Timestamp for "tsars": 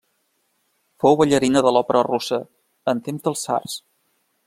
3.47-3.79